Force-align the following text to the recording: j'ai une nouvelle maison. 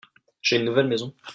j'ai 0.41 0.57
une 0.57 0.65
nouvelle 0.65 0.87
maison. 0.87 1.13